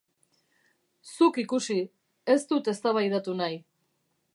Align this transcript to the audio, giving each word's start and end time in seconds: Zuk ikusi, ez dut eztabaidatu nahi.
Zuk 1.11 1.39
ikusi, 1.45 1.77
ez 2.37 2.41
dut 2.55 2.75
eztabaidatu 2.75 3.39
nahi. 3.45 3.63